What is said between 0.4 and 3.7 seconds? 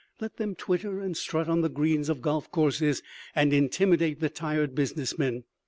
twitter and strut on the greens of golf courses and